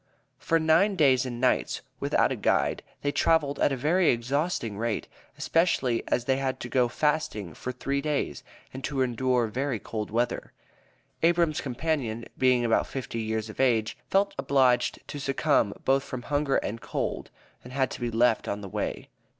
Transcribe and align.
For 0.39 0.59
nine 0.59 0.95
days 0.95 1.27
and 1.27 1.39
nights, 1.39 1.81
without 1.99 2.31
a 2.31 2.35
guide, 2.35 2.81
they 3.03 3.11
traveled 3.11 3.59
at 3.59 3.71
a 3.71 3.77
very 3.77 4.09
exhausting 4.09 4.79
rate, 4.79 5.07
especially 5.37 6.01
as 6.07 6.25
they 6.25 6.37
had 6.37 6.59
to 6.61 6.69
go 6.69 6.87
fasting 6.87 7.53
for 7.53 7.71
three 7.71 8.01
days, 8.01 8.41
and 8.73 8.83
to 8.83 9.03
endure 9.03 9.45
very 9.45 9.77
cold 9.77 10.09
weather. 10.09 10.53
Abram's 11.21 11.61
companion, 11.61 12.25
being 12.35 12.65
about 12.65 12.87
fifty 12.87 13.19
years 13.19 13.47
of 13.47 13.59
age, 13.59 13.95
felt 14.09 14.33
obliged 14.39 14.97
to 15.07 15.19
succumb, 15.19 15.71
both 15.85 16.03
from 16.03 16.23
hunger 16.23 16.55
and 16.55 16.81
cold, 16.81 17.29
and 17.63 17.71
had 17.71 17.91
to 17.91 18.01
be 18.01 18.09
left 18.09 18.47
on 18.47 18.61
the 18.61 18.67
way. 18.69 19.07